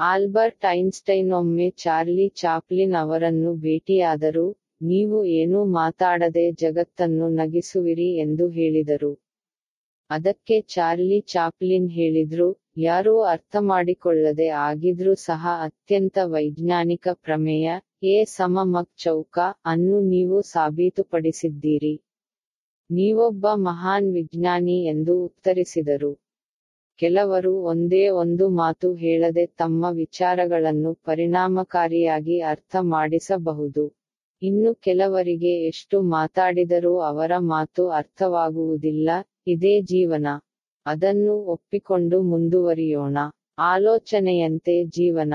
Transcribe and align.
Albert 0.00 0.64
Einstein 0.64 1.32
ಒಮ್ಮೆ 1.32 1.70
Charlie 1.70 2.28
Chaplin 2.28 2.94
ಅವರನ್ನು 2.94 3.54
ಭೇಟಿಯಾದರು, 3.54 4.56
ನೀವು 4.82 5.24
ಏನೂ 5.24 5.64
ಮಾತಾಡದೆ 5.64 6.52
ಜಗತ್ತನ್ನು 6.52 7.28
ನಗಿಸುವಿರಿ 7.28 8.16
ಎಂದು 8.16 8.48
ಹೇಳಿದರು. 8.48 9.12
ಅದಕ್ಕೆ 10.10 10.60
ಚಾರ್ಲಿ 10.60 11.20
ಚಾಪ್ಲಿನ್ 11.20 11.90
ಹೇಳಿದ್ರು, 11.90 12.48
ಯಾರೂ 12.76 13.20
ಅರ್ಥಮಾಡಿಕೊಳ್ಳದೆ 13.20 14.48
ಆಗಿದ್ರೂ 14.48 15.14
ಸಹ 15.14 15.46
ಅತ್ಯಂತ 15.60 16.18
ವೈಜ್ಞಾನಿಕ 16.24 17.08
ಪ್ರಮೇಯ, 17.12 17.68
ಎ 18.02 18.24
ಸಮ 18.24 18.58
ಮಕ್ 18.64 18.92
ಚೌಕ 18.98 19.38
ಅನ್ನು 19.64 20.00
ನೀವು 20.00 20.42
ಸಾಬೀತುಪಡಿಸಿದ್ದೀರಿ. 20.42 21.94
ನೀವೊಬ್ಬ 22.90 23.46
ಮಹಾನ್ 23.54 24.12
ವಿಜ್ಞಾನಿ 24.12 24.84
ಎಂದು 24.84 25.24
ಉತ್ತರಿಸಿದರು. 25.24 26.12
ಕೆಲವರು 26.98 27.52
ಒಂದೇ 27.62 28.08
ಒಂದು 28.08 28.48
ಮಾತು 28.48 28.94
ಹೇಳದೆ 28.94 29.46
ತಮ್ಮ 29.46 29.86
ವಿಚಾರಗಳನ್ನು 29.92 30.94
ಪರಿಣಾಮಕಾರಿಯಾಗಿ 30.94 32.40
ಅರ್ಥ 32.40 32.76
ಮಾಡಿಸಬಹುದು. 32.80 33.84
ಇನ್ನು 34.42 34.74
ಕೆಲವರಿಗೆ 34.74 35.52
ಎಷ್ಟು 35.66 36.02
ಮಾತಾಡಿದರೂ 36.02 36.98
ಅವರ 37.00 37.32
ಮಾತು 37.38 37.88
ಅರ್ಥವಾಗುವುದಿಲ್ಲ, 37.90 39.10
ಇದೇ 39.46 39.80
ಜೀವನ. 39.80 40.26
ಅದನ್ನು 40.86 41.34
ಒಪ್ಪಿಕೊಂಡು 41.44 42.22
ಮುಂದುವರಿಯೋಣ. 42.22 43.18
ಆಲೋಚನೆಯಂತೆ 43.58 44.84
ಜೀವನ. 44.84 45.34